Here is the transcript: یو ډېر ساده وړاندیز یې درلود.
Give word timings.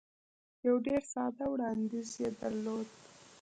یو 0.67 0.75
ډېر 0.87 1.01
ساده 1.13 1.45
وړاندیز 1.51 2.09
یې 2.21 2.29
درلود. 2.39 2.87